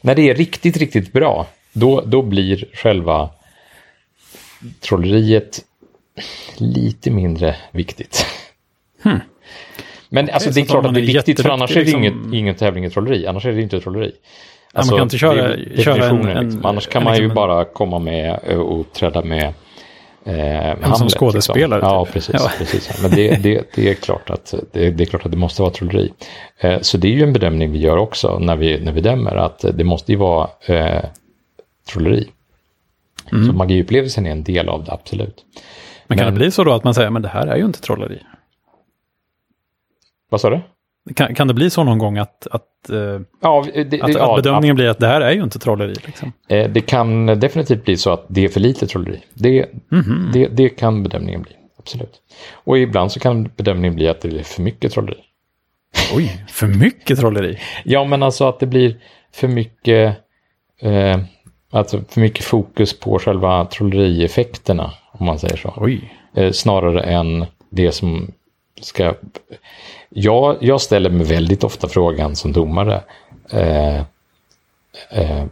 [0.00, 3.30] när det är riktigt, riktigt bra, då, då blir själva
[4.80, 5.64] trolleriet
[6.56, 8.26] lite mindre viktigt.
[9.02, 9.20] Hmm.
[10.08, 12.34] Men alltså, det är klart att det är viktigt, för annars är det inget, liksom-
[12.34, 13.26] ingen tävling i trolleri.
[13.26, 14.12] Annars är det inte trolleri.
[14.72, 16.66] Alltså, man kan inte köra, köra en, en, liksom.
[16.66, 19.54] Annars kan man ju liksom bara komma med och uppträda med
[20.24, 21.80] Eh, Hamlet, som skådespelare?
[21.80, 21.94] Liksom.
[21.94, 22.34] Ja, precis.
[22.38, 22.50] Ja.
[22.58, 23.02] precis.
[23.02, 25.72] Men det, det, det, är klart att, det, det, är klart att det måste vara
[25.72, 26.12] trolleri.
[26.58, 29.36] Eh, så det är ju en bedömning vi gör också när vi, när vi dömer,
[29.36, 31.04] att det måste ju vara eh,
[31.92, 32.28] trolleri.
[33.32, 33.46] Mm.
[33.46, 35.44] Så magiupplevelsen är en del av det, absolut.
[36.06, 37.64] Men kan Men, det bli så då att man säger, men det här är ju
[37.64, 38.18] inte trolleri?
[40.28, 40.60] Vad sa du?
[41.14, 44.42] Kan, kan det bli så någon gång att, att, eh, ja, det, att, ja, att
[44.42, 44.74] bedömningen ja.
[44.74, 45.94] blir att det här är ju inte trolleri?
[46.06, 46.32] Liksom?
[46.48, 49.20] Eh, det kan definitivt bli så att det är för lite trolleri.
[49.34, 49.58] Det,
[49.92, 50.32] mm -hmm.
[50.32, 52.20] det, det kan bedömningen bli, absolut.
[52.52, 55.20] Och ibland så kan bedömningen bli att det blir för mycket trolleri.
[56.14, 57.58] Oj, för mycket trolleri?
[57.84, 58.96] ja, men alltså att det blir
[59.32, 60.16] för mycket,
[60.80, 61.18] eh,
[61.70, 65.74] alltså för mycket fokus på själva trollerieffekterna, om man säger så.
[65.76, 66.12] Oj.
[66.34, 68.32] Eh, snarare än det som
[68.80, 69.14] ska
[70.08, 73.02] jag, jag ställer mig väldigt ofta frågan som domare.
[73.50, 73.96] Eh,
[75.10, 75.44] eh,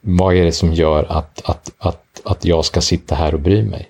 [0.00, 3.62] vad är det som gör att, att, att, att jag ska sitta här och bry
[3.62, 3.88] mig?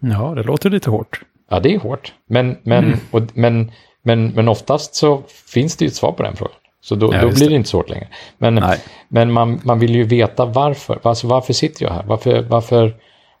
[0.00, 1.20] Ja, det låter lite hårt.
[1.48, 2.12] Ja, det är hårt.
[2.26, 2.98] Men, men, mm.
[3.10, 6.56] och, men, men, men oftast så finns det ju ett svar på den frågan.
[6.80, 8.08] Så då, ja, då blir det inte svårt längre.
[8.38, 8.64] Men,
[9.08, 11.00] men man, man vill ju veta varför.
[11.02, 12.02] Alltså, varför sitter jag här?
[12.06, 12.94] Varför, varför,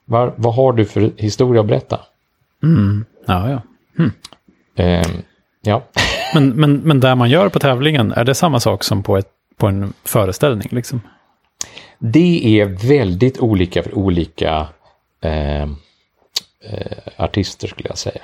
[0.04, 2.00] var, vad har du för historia att berätta?
[2.62, 3.04] Mm.
[3.26, 3.60] Ja, ja.
[3.98, 4.12] Mm.
[5.62, 5.82] Ja.
[6.34, 9.30] men, men, men där man gör på tävlingen, är det samma sak som på, ett,
[9.56, 10.68] på en föreställning?
[10.70, 11.00] Liksom?
[11.98, 14.66] Det är väldigt olika för olika
[15.20, 15.68] eh, eh,
[17.16, 18.22] artister skulle jag säga.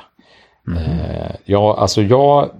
[0.66, 0.82] Mm.
[0.82, 2.50] Eh, ja, alltså jag,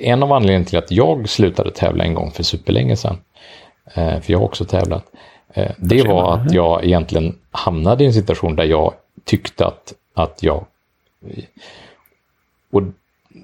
[0.00, 3.18] en av anledningarna till att jag slutade tävla en gång för superlänge sedan,
[3.94, 5.04] eh, för jag har också tävlat,
[5.54, 10.42] eh, det var att jag egentligen hamnade i en situation där jag tyckte att, att
[10.42, 10.66] jag
[12.76, 12.82] och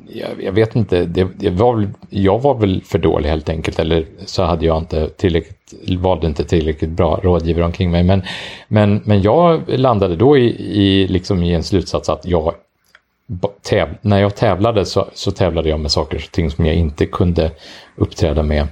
[0.09, 4.07] jag, jag, vet inte, det, det var, jag var väl för dålig helt enkelt eller
[4.27, 8.03] så hade jag inte tillräckligt, valde inte tillräckligt bra rådgivare omkring mig.
[8.03, 8.23] Men,
[8.69, 10.47] men, men jag landade då i,
[10.83, 12.55] i, liksom i en slutsats att jag
[13.63, 17.07] täv, när jag tävlade så, så tävlade jag med saker och ting som jag inte
[17.07, 17.51] kunde
[17.97, 18.67] uppträda med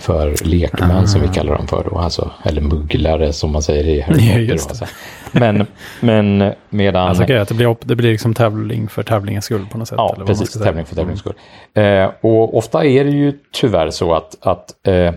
[0.00, 1.06] för lekmän mm.
[1.06, 1.32] som vi ah.
[1.32, 4.68] kallar dem för då, alltså, eller mugglare som man säger i Harry Potter.
[4.68, 4.86] Alltså.
[5.32, 5.66] Men,
[6.00, 7.08] men medan...
[7.08, 9.98] Alltså, okay, att det blir, det blir liksom tävling för tävlingens skull på något sätt?
[9.98, 11.34] Ja, precis, tävling för tävlingens skull.
[11.74, 15.12] Eh, och ofta är det ju tyvärr så att, att eh,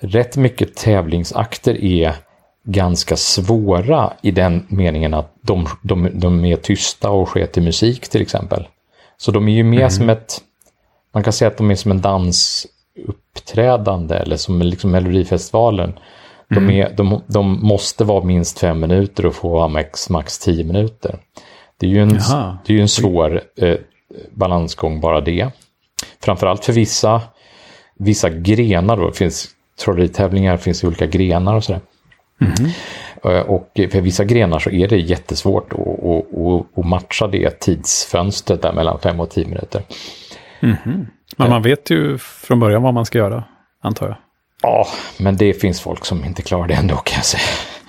[0.00, 2.14] rätt mycket tävlingsakter är
[2.64, 8.08] ganska svåra i den meningen att de, de, de är tysta och sker till musik
[8.08, 8.68] till exempel.
[9.16, 9.90] Så de är ju mer mm.
[9.90, 10.40] som ett,
[11.14, 12.66] man kan säga att de är som en dans
[13.08, 15.92] uppträdande eller som liksom Melodifestivalen.
[16.50, 16.66] Mm.
[16.66, 20.64] De, är, de, de, måste vara minst fem minuter och få vara max, max tio
[20.64, 21.18] minuter.
[21.76, 22.20] Det är ju en,
[22.66, 23.76] det är en svår eh,
[24.30, 25.48] balansgång bara det.
[26.20, 27.22] Framförallt för vissa,
[27.98, 29.06] vissa grenar då.
[29.06, 29.48] Det finns
[29.84, 31.80] trolleritävlingar, finns olika grenar och sådär.
[32.40, 32.70] Mm.
[33.46, 38.72] Och för vissa grenar så är det jättesvårt att, att, att matcha det tidsfönstret där
[38.72, 39.82] mellan fem och tio minuter.
[40.60, 41.06] Mm.
[41.36, 43.44] Men man vet ju från början vad man ska göra,
[43.80, 44.16] antar jag.
[44.62, 44.86] Ja,
[45.18, 47.42] men det finns folk som inte klarar det ändå kan jag säga.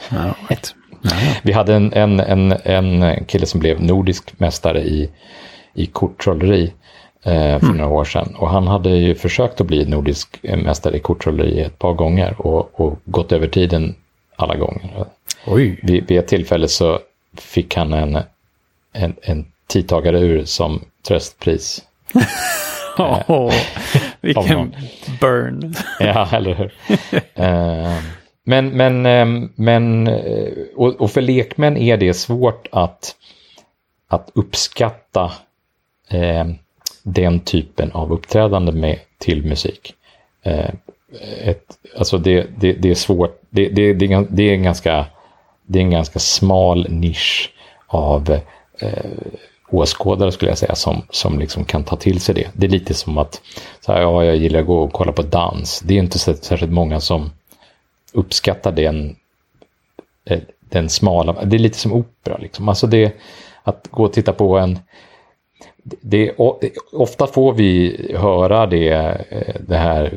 [0.09, 0.75] Ja, right.
[1.43, 5.09] Vi hade en, en, en, en kille som blev nordisk mästare i,
[5.73, 6.73] i korttrolleri
[7.23, 7.77] eh, för mm.
[7.77, 8.35] några år sedan.
[8.35, 12.79] Och han hade ju försökt att bli nordisk mästare i korttrolleri ett par gånger och,
[12.79, 13.95] och gått över tiden
[14.35, 15.05] alla gånger.
[15.45, 15.79] Oj.
[15.83, 16.99] Vid, vid ett tillfälle så
[17.37, 18.19] fick han en,
[18.93, 21.83] en, en tidtagare som tröstpris.
[22.97, 23.53] oh,
[24.21, 24.75] vilken
[25.21, 25.73] burn.
[25.99, 26.73] ja, eller hur.
[27.39, 28.01] uh,
[28.43, 33.15] men, men, um, men eh, och, och, för lekmän är det svårt att,
[34.07, 35.31] att uppskatta
[36.13, 36.53] uh,
[37.03, 39.93] den typen av uppträdande med, till musik.
[40.47, 40.69] Uh,
[41.43, 41.65] ett,
[41.97, 45.05] alltså det, det, det, är svårt, det, det, det, är en ganska
[45.65, 47.53] det är en ganska smal nisch
[47.87, 48.39] av
[48.79, 49.11] eh,
[49.69, 52.47] åskådare skulle jag säga som, som liksom kan ta till sig det.
[52.53, 53.41] Det är lite som att
[53.81, 55.79] så här, ja, jag gillar att gå och kolla på dans.
[55.79, 57.31] Det är inte så särskilt många som
[58.13, 59.15] uppskattar den,
[60.25, 62.69] eh, den smala, det är lite som opera liksom.
[62.69, 63.15] Alltså det,
[63.63, 64.79] att gå och titta på en
[66.01, 66.31] det,
[66.91, 68.89] ofta får vi höra det,
[69.29, 70.13] eh, det här,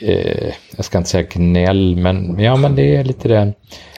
[0.00, 3.52] eh, jag ska inte säga gnäll, men ja men det är lite det.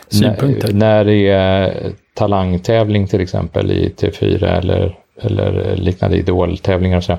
[0.09, 0.73] Synpunkter.
[0.73, 7.19] När, när det är talangtävling till exempel i T4 eller, eller liknande idoltävlingar så.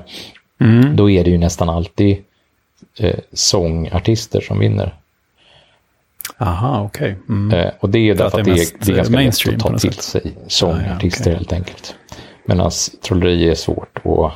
[0.60, 0.96] Mm.
[0.96, 2.16] Då är det ju nästan alltid
[2.98, 4.94] eh, sångartister som vinner.
[6.38, 7.12] Aha, okej.
[7.12, 7.36] Okay.
[7.36, 7.58] Mm.
[7.58, 9.92] Eh, och det är därför att det är, det är, ganska lätt att ta till
[9.92, 10.02] sätt.
[10.02, 11.34] sig sångartister ah, ja, okay.
[11.34, 11.94] helt enkelt.
[12.44, 12.70] Medan
[13.02, 14.32] trolleri är svårt att,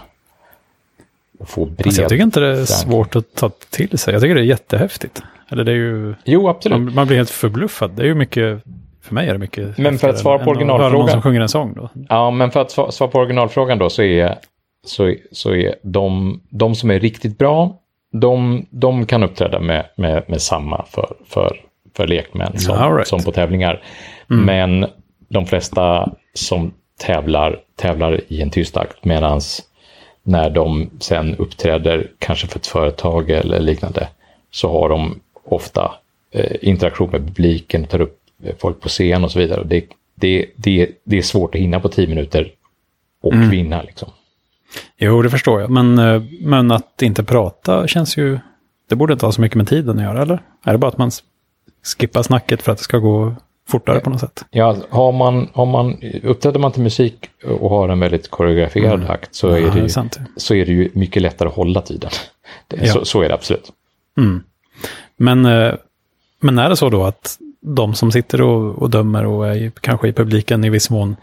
[1.41, 4.13] att få bred alltså Jag tycker inte det är svårt att ta till sig.
[4.13, 5.23] Jag tycker det är jättehäftigt.
[5.49, 6.15] Eller det är ju...
[6.25, 6.79] Jo, absolut.
[6.79, 7.91] Man, man blir helt förbluffad.
[7.91, 8.63] Det är ju mycket...
[9.07, 9.79] För mig är det mycket...
[9.79, 10.93] Men för att svara på originalfrågan...
[10.93, 11.89] någon som sjunger en sång då.
[12.09, 14.39] Ja, men för att svara på originalfrågan då så är,
[14.87, 17.77] så, så är de, de som är riktigt bra,
[18.13, 21.61] de, de kan uppträda med, med, med samma för, för,
[21.97, 23.09] för lekmän som, right.
[23.09, 23.83] som på tävlingar.
[24.31, 24.45] Mm.
[24.45, 24.91] Men
[25.29, 29.41] de flesta som tävlar, tävlar i en tyst akt medan
[30.23, 34.09] när de sen uppträder kanske för ett företag eller liknande
[34.51, 35.95] så har de ofta
[36.31, 38.19] eh, interaktion med publiken, tar upp
[38.59, 39.65] folk på scen och så vidare.
[39.65, 42.53] Det, det, det, det är svårt att hinna på tio minuter
[43.23, 43.51] och mm.
[43.51, 43.83] vinna.
[43.83, 44.09] Liksom.
[44.99, 45.71] Jo, det förstår jag.
[45.71, 48.39] Men, eh, men att inte prata känns ju...
[48.89, 50.43] Det borde inte ha så mycket med tiden att göra, eller?
[50.65, 51.11] Är det bara att man
[51.99, 53.35] skippar snacket för att det ska gå
[53.69, 54.45] fortare på något sätt.
[54.51, 59.11] Ja, har man, har man, uppträder man till musik och har en väldigt koreograferad mm.
[59.11, 60.19] akt så, ja, är det ju, sant.
[60.37, 62.11] så är det ju mycket lättare att hålla tiden.
[62.69, 62.93] Det, ja.
[62.93, 63.73] så, så, är det absolut.
[64.19, 64.43] Mm.
[65.17, 65.75] Men, eh,
[66.41, 67.39] men är det så då att
[67.75, 71.17] de som sitter och, och dömer och är kanske i publiken i viss mån,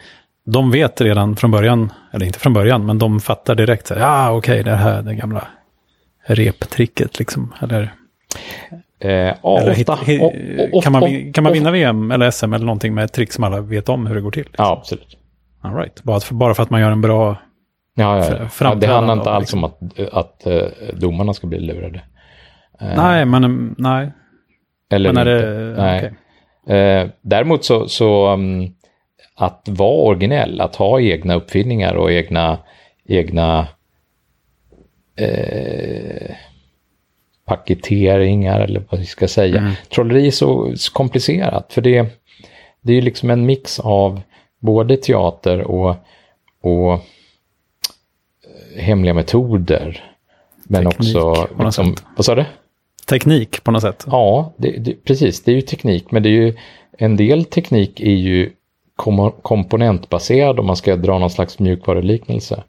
[0.45, 4.07] de vet redan från början, eller inte från början, men de fattar direkt så ja
[4.07, 5.47] ah, okej, okay, det här det gamla
[6.25, 7.93] reptricket liksom, eller?
[8.99, 10.21] Eh, ofta, hit, hit,
[10.83, 13.61] kan, man, kan man vinna VM eller SM eller någonting med ett trick som alla
[13.61, 14.43] vet om hur det går till?
[14.43, 14.65] Liksom?
[14.65, 15.17] Ja, absolut.
[15.61, 16.03] All right.
[16.03, 17.37] bara, för, bara för att man gör en bra
[17.95, 18.47] ja, ja, ja.
[18.59, 19.63] ja Det handlar inte alls liksom.
[19.63, 22.01] om att, att uh, domarna ska bli lurade.
[22.81, 24.11] Uh, nej, men nej.
[24.89, 25.97] Eller men är det, nej.
[25.97, 26.11] Okay.
[26.69, 28.73] Uh, däremot så, så um,
[29.35, 32.57] att vara originell, att ha egna uppfinningar och egna,
[33.05, 33.67] egna
[35.15, 36.35] eh,
[37.45, 39.57] paketeringar eller vad vi ska säga.
[39.57, 39.73] Mm.
[39.89, 42.05] Trolleri är så, komplicerat för det,
[42.81, 44.21] det är ju liksom en mix av
[44.59, 45.95] både teater och,
[46.61, 46.99] och eh,
[48.81, 50.09] hemliga metoder.
[50.63, 52.45] Men teknik, också, liksom, vad sa du?
[53.05, 54.05] Teknik på något sätt.
[54.07, 55.43] Ja, det, det, precis.
[55.43, 56.53] Det är ju teknik, men det är ju
[56.97, 58.51] en del teknik är ju
[58.95, 62.63] kom, komponentbaserad om man ska dra någon slags mjukvaruliknelse.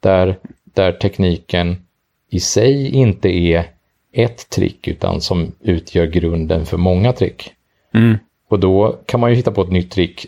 [0.00, 1.86] Där, där tekniken
[2.30, 3.64] i sig inte är
[4.12, 7.52] ett trick utan som utgör grunden för många trick.
[7.94, 8.16] Mm.
[8.48, 10.26] Och då kan man ju hitta på ett nytt trick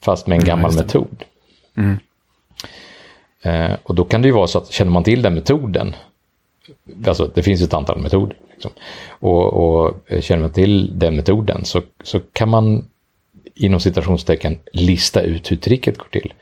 [0.00, 1.24] fast med en gammal ja, metod.
[1.76, 1.96] Mm.
[3.42, 5.94] Eh, och då kan det ju vara så att känner man till den metoden,
[7.06, 11.82] alltså det finns ett antal metoder, liksom, och, och känner man till den metoden så,
[12.04, 12.84] så kan man
[13.54, 16.32] inom citationstecken lista ut hur tricket går till.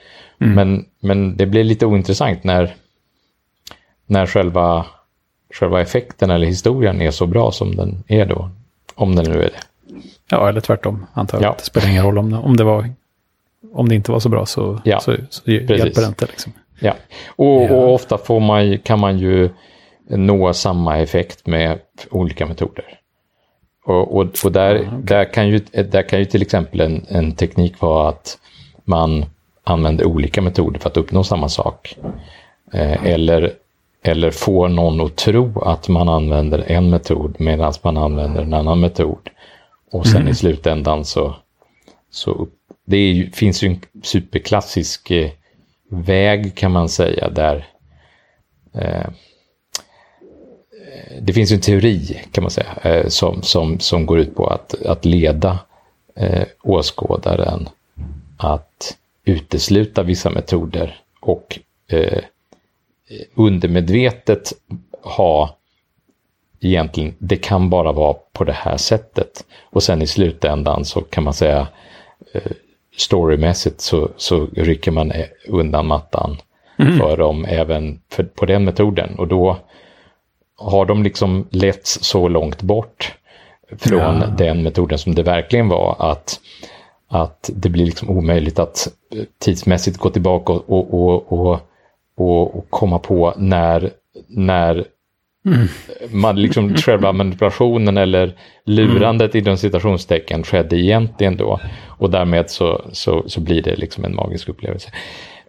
[0.41, 0.55] Mm.
[0.55, 2.75] Men, men det blir lite ointressant när,
[4.07, 4.87] när själva
[5.55, 8.51] själva effekten eller historien är så bra som den är då.
[8.95, 9.61] Om den nu är det.
[10.31, 11.07] Ja, eller tvärtom.
[11.13, 11.55] Antar ja.
[11.59, 12.91] Det spelar ingen roll om det, om det, var,
[13.73, 16.27] om det inte var så bra så, ja, så, så hjälper det inte.
[16.27, 16.53] Liksom.
[16.81, 16.95] Ja,
[17.29, 19.51] och, och ofta får man, kan man ju
[20.09, 21.79] nå samma effekt med
[22.11, 22.85] olika metoder.
[23.85, 25.01] Och, och, och där, ah, okay.
[25.03, 28.38] där, kan ju, där kan ju till exempel en, en teknik vara att
[28.85, 29.25] man
[29.64, 31.97] använder olika metoder för att uppnå samma sak.
[32.73, 33.53] Eh, eller
[34.03, 38.81] eller får någon att tro att man använder en metod medan man använder en annan
[38.81, 39.31] metod.
[39.90, 40.29] Och sen mm.
[40.29, 41.37] i slutändan så,
[42.11, 42.49] så
[42.85, 45.31] det ju, finns ju en superklassisk eh,
[45.90, 47.66] väg kan man säga där
[48.75, 49.07] eh,
[51.21, 54.83] det finns en teori kan man säga eh, som, som, som går ut på att,
[54.87, 55.59] att leda
[56.14, 57.68] eh, åskådaren
[58.37, 62.23] att utesluta vissa metoder och eh,
[63.35, 64.53] undermedvetet
[65.03, 65.57] ha
[66.61, 69.44] egentligen, det kan bara vara på det här sättet.
[69.62, 71.68] Och sen i slutändan så kan man säga
[72.33, 72.53] eh,
[72.97, 75.12] storymässigt så, så rycker man
[75.47, 76.37] undan mattan
[76.79, 76.99] mm.
[76.99, 79.14] för dem även för, på den metoden.
[79.18, 79.57] Och då
[80.59, 83.14] har de liksom letts så långt bort
[83.79, 84.27] från ja.
[84.27, 86.40] den metoden som det verkligen var att
[87.11, 91.61] att det blir liksom omöjligt att eh, tidsmässigt gå tillbaka och, och, och,
[92.16, 93.90] och, och komma på när,
[94.29, 94.85] när
[95.47, 95.68] Mm.
[96.11, 99.42] Man liksom själva manipulationen eller lurandet mm.
[99.42, 101.61] i de citationstecken skedde egentligen då.
[101.87, 104.90] Och därmed så, så, så blir det liksom en magisk upplevelse.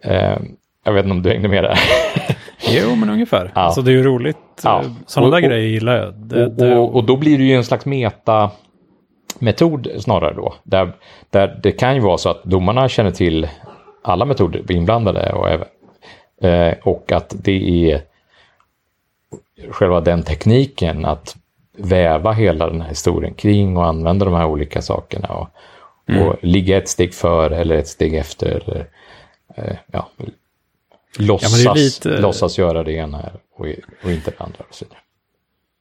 [0.06, 0.38] Uh,
[0.84, 1.78] jag vet inte om du hängde med där?
[2.62, 3.52] jo, men ungefär.
[3.54, 3.60] Ja.
[3.60, 4.36] Alltså det är ju roligt.
[4.62, 4.84] Ja.
[5.06, 6.14] Sådana där grejer gillar jag.
[6.14, 6.76] Det, och, det...
[6.76, 8.50] Och, och, då blir det ju en slags meta
[9.38, 10.54] metod snarare då.
[10.62, 10.92] Där,
[11.30, 13.48] där det kan ju vara så att domarna känner till
[14.02, 15.48] alla metoder inblandade och,
[16.48, 18.02] eh, och att det är
[19.70, 21.36] själva den tekniken att
[21.78, 25.48] väva hela den här historien kring och använda de här olika sakerna och,
[26.08, 26.28] mm.
[26.28, 28.46] och ligga ett steg före eller ett steg efter.
[28.46, 28.86] Eller,
[29.54, 30.08] eh, ja,
[31.18, 32.08] låtsas, ja, lite...
[32.08, 33.66] låtsas göra det ena och,
[34.04, 34.64] och inte det andra.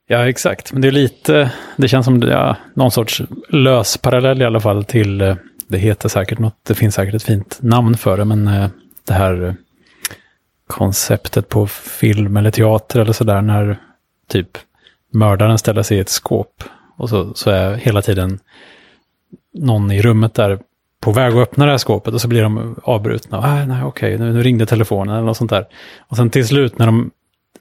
[0.08, 0.74] Ja, exakt.
[0.74, 4.86] Men det är lite, det känns som ja, någon sorts lös parallell i alla fall
[4.86, 5.36] till, eh,
[5.68, 8.70] det heter säkert något, det finns säkert ett fint namn för det, men eh,
[9.08, 9.56] det här
[10.68, 13.78] konceptet på film eller teater eller sådär när
[14.28, 14.58] typ
[15.14, 16.64] mördaren ställer sig i ett skåp
[16.98, 18.40] och så, så är hela tiden
[19.54, 20.60] någon i rummet där
[21.00, 23.38] på väg att öppna det här skåpet och så blir de avbrutna.
[23.38, 25.68] Ah, nej, okej, nu, nu, ringde telefonen eller något sånt där.
[26.00, 27.12] Och sen till slut när de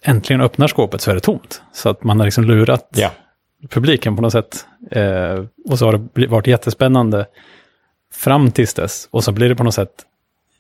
[0.03, 1.63] äntligen öppnar skåpet så är det tomt.
[1.73, 3.11] Så att man har liksom lurat ja.
[3.69, 4.67] publiken på något sätt.
[4.91, 7.27] Eh, och så har det varit jättespännande
[8.13, 9.09] fram tills dess.
[9.11, 10.05] Och så blir det på något sätt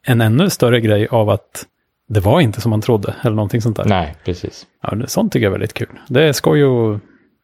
[0.02, 1.66] en ännu större grej av att
[2.08, 3.84] det var inte som man trodde, eller någonting sånt där.
[3.84, 4.66] Nej, precis.
[4.82, 5.98] Ja, sånt tycker jag är väldigt kul.
[6.08, 7.00] Det är skoj och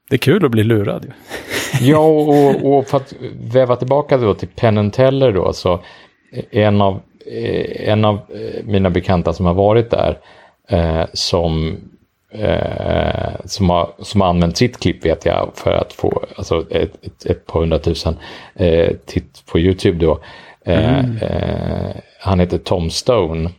[0.09, 1.07] det är kul att bli lurad.
[1.81, 3.15] ja, och, och för att
[3.53, 5.81] väva tillbaka då till Penn Teller då, så
[6.51, 10.19] en av, eh, en av eh, mina bekanta som har varit där,
[10.69, 11.77] eh, som,
[12.33, 17.07] eh, som, har, som har använt sitt klipp vet jag för att få alltså ett,
[17.07, 18.17] ett, ett par hundratusen
[18.55, 20.21] eh, titt på YouTube då.
[20.65, 21.19] Eh, mm.
[22.21, 23.51] han heter Tom Stone.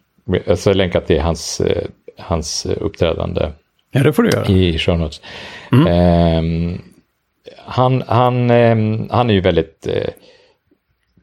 [0.46, 1.84] Jag ska länka till hans, eh,
[2.18, 3.52] hans uppträdande
[3.92, 4.46] ja, det får du göra.
[4.46, 5.22] i show notes.
[5.72, 6.82] Mm.
[7.46, 8.76] Eh, han, han, eh,
[9.10, 10.10] han är ju väldigt eh,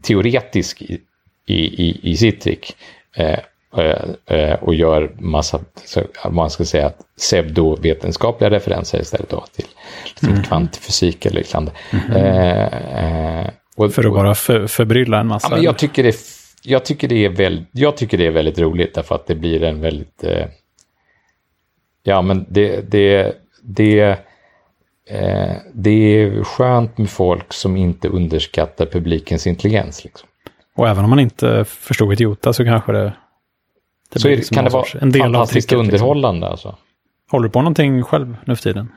[0.03, 1.01] teoretisk i,
[1.47, 2.77] i, i, sitt trick.
[3.17, 3.39] Eh,
[4.27, 5.61] eh, och gör massa,
[6.31, 9.67] man ska säga, pseudovetenskapliga referenser istället då till
[10.07, 10.43] liksom mm.
[10.43, 11.73] kvantfysik eller liknande.
[11.93, 13.51] Mm.
[13.77, 15.49] Och, för att bara för, förbrylla en massa?
[15.51, 16.17] Ja, men jag tycker det
[16.63, 19.63] jag tycker, det är väldigt, jag tycker det är väldigt roligt därför att det blir
[19.63, 20.25] en väldigt...
[20.25, 20.47] Eh,
[22.03, 24.19] ja, men det, det, det,
[25.13, 30.05] eh, det är skönt med folk som inte underskattar publikens intelligens.
[30.05, 30.29] Liksom.
[30.77, 33.13] Och även om man inte förstod ett jota så kanske det...
[34.13, 35.95] det så liksom kan det vara en del fantastiskt tricket, liksom.
[35.95, 36.51] underhållande.
[36.51, 36.71] Liksom.
[36.71, 36.83] Alltså.
[37.31, 38.89] Håller du på någonting själv nu för tiden?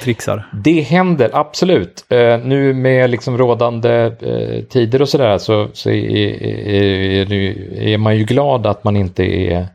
[0.00, 0.48] trixar?
[0.52, 2.04] Det händer absolut.
[2.12, 7.32] Uh, nu med liksom rådande uh, tider och sådär så, så är, är,
[7.82, 9.66] är, man ju glad att man inte är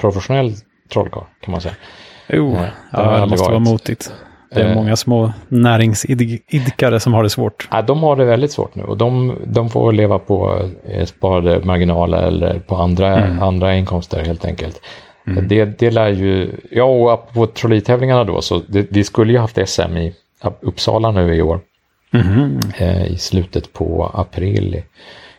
[0.00, 0.54] professionell
[0.92, 1.74] trollkarl kan man säga.
[2.28, 3.50] Jo, uh, ja, det måste varit.
[3.50, 4.12] vara motigt.
[4.54, 7.68] Det är många små näringsidkare som har det svårt.
[7.70, 10.68] Ja, de har det väldigt svårt nu och de, de får leva på
[11.04, 13.42] sparade marginaler eller på andra, mm.
[13.42, 14.80] andra inkomster helt enkelt.
[15.26, 15.48] Mm.
[15.48, 19.58] Det, det lär ju, ja och på trolleytävlingarna då, så det, vi skulle ju haft
[19.68, 20.14] SM i
[20.60, 21.60] Uppsala nu i år.
[22.12, 22.60] Mm.
[22.76, 24.82] Eh, I slutet på april.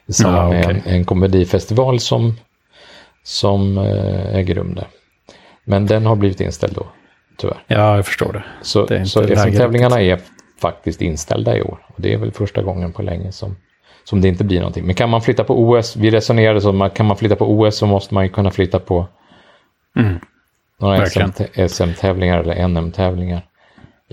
[0.05, 0.81] I, samband med okay.
[0.85, 2.33] en, en komedifestival som,
[3.23, 4.87] som eh, äger rum där.
[5.63, 6.85] Men den har blivit inställd då,
[7.37, 7.63] tyvärr.
[7.67, 8.43] Ja, jag förstår det.
[8.61, 10.19] Så, det så SM-tävlingarna är
[10.61, 11.85] faktiskt inställda i år.
[11.87, 13.55] Och det är väl första gången på länge som,
[14.03, 14.85] som det inte blir någonting.
[14.85, 17.77] Men kan man flytta på OS, vi resonerade så, att kan man flytta på OS
[17.77, 19.07] så måste man ju kunna flytta på
[19.95, 20.19] Mm.
[20.79, 21.05] Några
[21.67, 23.41] SM-tävlingar eller NM-tävlingar.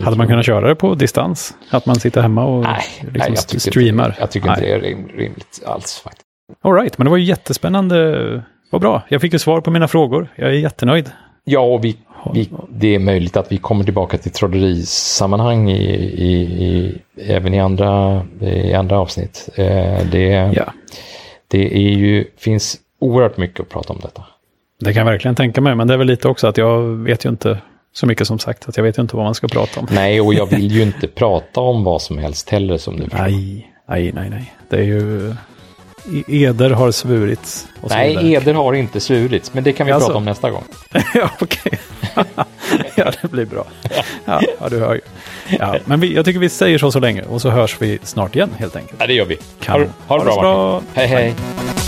[0.01, 1.55] Hade man kunnat köra det på distans?
[1.71, 4.09] Att man sitter hemma och nej, liksom nej, jag tycker streamar?
[4.09, 4.57] Inte, jag tycker nej.
[4.57, 6.27] inte det är rimligt alls faktiskt.
[6.63, 8.43] All right, men det var ju jättespännande.
[8.71, 10.29] Vad bra, jag fick ju svar på mina frågor.
[10.37, 11.11] Jag är jättenöjd.
[11.45, 11.97] Ja, och vi,
[12.35, 16.33] vi, det är möjligt att vi kommer tillbaka till trollerisammanhang i, i,
[16.65, 19.49] i, även i andra, i andra avsnitt.
[19.55, 20.73] Eh, det, ja.
[21.49, 24.25] det är ju, finns oerhört mycket att prata om detta.
[24.81, 27.25] Det kan jag verkligen tänka mig, men det är väl lite också att jag vet
[27.25, 27.59] ju inte
[27.93, 29.87] så mycket som sagt, att jag vet ju inte vad man ska prata om.
[29.91, 33.19] Nej, och jag vill ju inte prata om vad som helst heller som du förstår.
[33.19, 34.55] Nej, nej, nej, nej.
[34.69, 35.35] Det är ju...
[36.27, 37.69] Eder har svurits.
[37.89, 40.09] Nej, eder har inte svurits, men det kan vi alltså.
[40.09, 40.65] prata om nästa gång.
[41.15, 41.79] ja, okej.
[42.97, 43.65] ja, det blir bra.
[44.25, 45.01] Ja, ja du hör ju.
[45.59, 48.37] Ja, men vi, jag tycker vi säger så så länge och så hörs vi snart
[48.37, 49.01] igen helt enkelt.
[49.01, 49.39] Ja, det gör vi.
[49.61, 49.81] Kan.
[49.81, 50.83] Ha, ha det bra, bra.
[50.95, 51.23] Hej, hej.
[51.23, 51.80] hej.